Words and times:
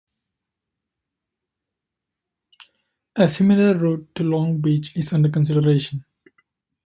A 3.17 3.27
similar 3.27 3.77
route 3.77 4.09
to 4.15 4.23
Long 4.23 4.59
Beach 4.59 4.95
is 4.95 5.13
under 5.13 5.29
consideration. 5.29 6.03